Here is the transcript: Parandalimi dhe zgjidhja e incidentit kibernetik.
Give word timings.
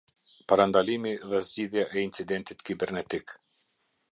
Parandalimi 0.51 1.11
dhe 1.33 1.41
zgjidhja 1.47 1.83
e 1.97 2.07
incidentit 2.07 2.59
kibernetik. 2.65 3.27